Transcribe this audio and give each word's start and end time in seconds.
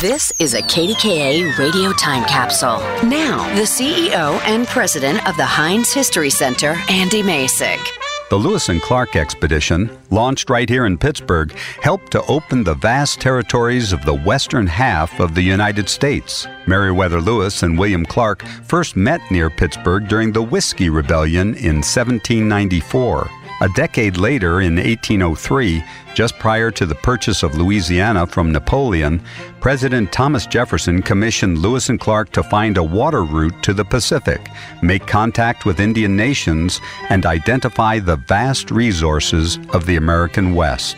This 0.00 0.32
is 0.38 0.54
a 0.54 0.62
KDKA 0.62 1.58
radio 1.58 1.92
time 1.92 2.24
capsule. 2.24 2.78
Now, 3.06 3.54
the 3.54 3.66
CEO 3.66 4.40
and 4.46 4.66
president 4.66 5.28
of 5.28 5.36
the 5.36 5.44
Heinz 5.44 5.92
History 5.92 6.30
Center, 6.30 6.74
Andy 6.88 7.22
Masich. 7.22 7.86
The 8.30 8.36
Lewis 8.36 8.70
and 8.70 8.80
Clark 8.80 9.14
expedition, 9.14 9.90
launched 10.08 10.48
right 10.48 10.70
here 10.70 10.86
in 10.86 10.96
Pittsburgh, 10.96 11.52
helped 11.82 12.12
to 12.12 12.24
open 12.28 12.64
the 12.64 12.76
vast 12.76 13.20
territories 13.20 13.92
of 13.92 14.02
the 14.06 14.14
western 14.14 14.66
half 14.66 15.20
of 15.20 15.34
the 15.34 15.42
United 15.42 15.86
States. 15.90 16.46
Meriwether 16.66 17.20
Lewis 17.20 17.62
and 17.62 17.78
William 17.78 18.06
Clark 18.06 18.46
first 18.64 18.96
met 18.96 19.20
near 19.30 19.50
Pittsburgh 19.50 20.08
during 20.08 20.32
the 20.32 20.42
Whiskey 20.42 20.88
Rebellion 20.88 21.48
in 21.56 21.82
1794. 21.82 23.28
A 23.62 23.68
decade 23.68 24.16
later, 24.16 24.62
in 24.62 24.76
1803, 24.76 25.84
just 26.14 26.38
prior 26.38 26.70
to 26.70 26.86
the 26.86 26.94
purchase 26.94 27.42
of 27.42 27.58
Louisiana 27.58 28.26
from 28.26 28.52
Napoleon, 28.52 29.22
President 29.60 30.10
Thomas 30.10 30.46
Jefferson 30.46 31.02
commissioned 31.02 31.58
Lewis 31.58 31.90
and 31.90 32.00
Clark 32.00 32.30
to 32.32 32.42
find 32.42 32.78
a 32.78 32.82
water 32.82 33.22
route 33.22 33.62
to 33.62 33.74
the 33.74 33.84
Pacific, 33.84 34.40
make 34.82 35.06
contact 35.06 35.66
with 35.66 35.78
Indian 35.78 36.16
nations, 36.16 36.80
and 37.10 37.26
identify 37.26 37.98
the 37.98 38.16
vast 38.16 38.70
resources 38.70 39.58
of 39.74 39.84
the 39.84 39.96
American 39.96 40.54
West. 40.54 40.96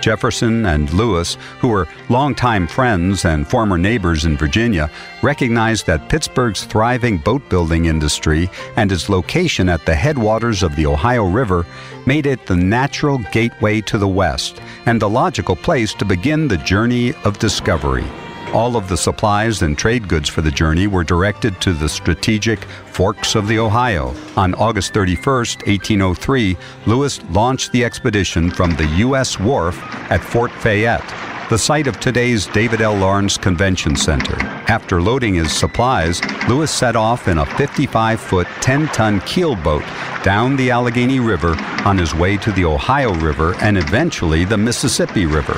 Jefferson 0.00 0.66
and 0.66 0.92
Lewis, 0.92 1.36
who 1.60 1.68
were 1.68 1.88
longtime 2.08 2.66
friends 2.66 3.24
and 3.24 3.46
former 3.46 3.78
neighbors 3.78 4.24
in 4.24 4.36
Virginia, 4.36 4.90
recognized 5.22 5.86
that 5.86 6.08
Pittsburgh's 6.08 6.64
thriving 6.64 7.18
boat 7.18 7.48
building 7.48 7.86
industry 7.86 8.50
and 8.76 8.92
its 8.92 9.08
location 9.08 9.68
at 9.68 9.84
the 9.86 9.94
headwaters 9.94 10.62
of 10.62 10.74
the 10.76 10.86
Ohio 10.86 11.24
River 11.24 11.66
made 12.06 12.26
it 12.26 12.46
the 12.46 12.56
natural 12.56 13.18
gateway 13.32 13.80
to 13.82 13.98
the 13.98 14.08
West 14.08 14.60
and 14.86 15.00
the 15.00 15.08
logical 15.08 15.56
place 15.56 15.92
to 15.94 16.04
begin 16.04 16.48
the 16.48 16.58
journey 16.58 17.14
of 17.24 17.38
discovery. 17.38 18.04
All 18.52 18.76
of 18.76 18.88
the 18.88 18.96
supplies 18.96 19.62
and 19.62 19.76
trade 19.76 20.08
goods 20.08 20.28
for 20.28 20.40
the 20.40 20.50
journey 20.50 20.86
were 20.86 21.04
directed 21.04 21.60
to 21.60 21.72
the 21.72 21.88
strategic 21.88 22.64
Forks 22.86 23.34
of 23.34 23.48
the 23.48 23.58
Ohio. 23.58 24.14
On 24.36 24.54
August 24.54 24.94
31, 24.94 25.24
1803, 25.24 26.56
Lewis 26.86 27.20
launched 27.30 27.72
the 27.72 27.84
expedition 27.84 28.50
from 28.50 28.70
the 28.76 28.86
U.S. 28.98 29.38
Wharf 29.38 29.78
at 30.10 30.22
Fort 30.22 30.52
Fayette, 30.52 31.12
the 31.50 31.58
site 31.58 31.86
of 31.86 32.00
today's 32.00 32.46
David 32.46 32.80
L. 32.80 32.94
Lawrence 32.94 33.36
Convention 33.36 33.94
Center. 33.94 34.36
After 34.68 35.02
loading 35.02 35.34
his 35.34 35.52
supplies, 35.52 36.22
Lewis 36.48 36.70
set 36.70 36.96
off 36.96 37.28
in 37.28 37.38
a 37.38 37.46
55 37.46 38.20
foot, 38.20 38.46
10 38.62 38.88
ton 38.88 39.20
keelboat 39.20 39.84
down 40.24 40.56
the 40.56 40.70
Allegheny 40.70 41.20
River 41.20 41.54
on 41.84 41.98
his 41.98 42.14
way 42.14 42.36
to 42.38 42.52
the 42.52 42.64
Ohio 42.64 43.12
River 43.14 43.54
and 43.60 43.76
eventually 43.76 44.44
the 44.44 44.56
Mississippi 44.56 45.26
River. 45.26 45.56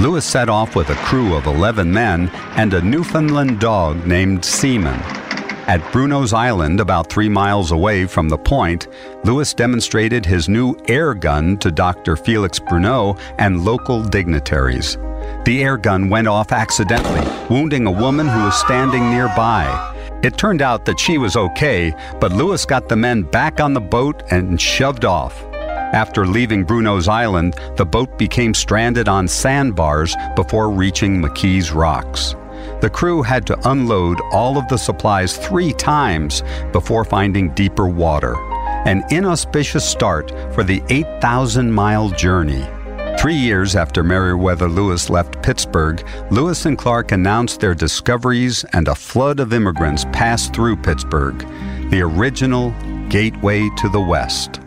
Lewis 0.00 0.24
set 0.24 0.48
off 0.48 0.76
with 0.76 0.90
a 0.90 0.94
crew 0.94 1.34
of 1.34 1.46
11 1.46 1.92
men 1.92 2.28
and 2.54 2.72
a 2.72 2.80
Newfoundland 2.80 3.58
dog 3.58 4.06
named 4.06 4.44
Seaman. 4.44 5.00
At 5.66 5.82
Brunot's 5.90 6.32
Island, 6.32 6.78
about 6.78 7.10
three 7.10 7.28
miles 7.28 7.72
away 7.72 8.06
from 8.06 8.28
the 8.28 8.38
point, 8.38 8.86
Lewis 9.24 9.52
demonstrated 9.52 10.24
his 10.24 10.48
new 10.48 10.76
air 10.86 11.14
gun 11.14 11.58
to 11.58 11.72
Dr. 11.72 12.14
Felix 12.14 12.60
Brunot 12.60 13.18
and 13.38 13.64
local 13.64 14.04
dignitaries. 14.04 14.96
The 15.44 15.64
air 15.64 15.76
gun 15.76 16.08
went 16.08 16.28
off 16.28 16.52
accidentally, 16.52 17.26
wounding 17.50 17.86
a 17.86 17.90
woman 17.90 18.28
who 18.28 18.44
was 18.44 18.54
standing 18.54 19.10
nearby. 19.10 19.66
It 20.22 20.38
turned 20.38 20.62
out 20.62 20.84
that 20.84 21.00
she 21.00 21.18
was 21.18 21.36
okay, 21.36 21.92
but 22.20 22.32
Lewis 22.32 22.64
got 22.64 22.88
the 22.88 22.96
men 22.96 23.22
back 23.24 23.60
on 23.60 23.72
the 23.72 23.80
boat 23.80 24.22
and 24.30 24.60
shoved 24.60 25.04
off. 25.04 25.47
After 25.92 26.26
leaving 26.26 26.64
Brunot's 26.64 27.08
Island, 27.08 27.54
the 27.76 27.86
boat 27.86 28.18
became 28.18 28.52
stranded 28.52 29.08
on 29.08 29.26
sandbars 29.26 30.14
before 30.36 30.70
reaching 30.70 31.20
McKee's 31.20 31.72
Rocks. 31.72 32.36
The 32.82 32.90
crew 32.90 33.22
had 33.22 33.46
to 33.46 33.70
unload 33.70 34.20
all 34.30 34.58
of 34.58 34.68
the 34.68 34.76
supplies 34.76 35.38
three 35.38 35.72
times 35.72 36.42
before 36.72 37.04
finding 37.04 37.54
deeper 37.54 37.88
water. 37.88 38.36
An 38.86 39.02
inauspicious 39.10 39.88
start 39.88 40.30
for 40.54 40.62
the 40.62 40.82
8,000 40.90 41.72
mile 41.72 42.10
journey. 42.10 42.66
Three 43.18 43.34
years 43.34 43.74
after 43.74 44.04
Meriwether 44.04 44.68
Lewis 44.68 45.08
left 45.08 45.42
Pittsburgh, 45.42 46.06
Lewis 46.30 46.66
and 46.66 46.76
Clark 46.76 47.12
announced 47.12 47.60
their 47.60 47.74
discoveries, 47.74 48.64
and 48.74 48.88
a 48.88 48.94
flood 48.94 49.40
of 49.40 49.54
immigrants 49.54 50.04
passed 50.12 50.54
through 50.54 50.76
Pittsburgh, 50.76 51.38
the 51.90 52.02
original 52.02 52.72
gateway 53.08 53.68
to 53.78 53.88
the 53.88 54.00
West. 54.00 54.60